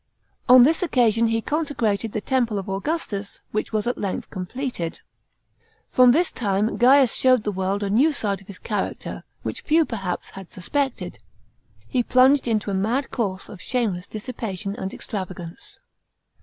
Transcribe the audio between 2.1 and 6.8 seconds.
the temple of Augustus, which was at length completed. From this time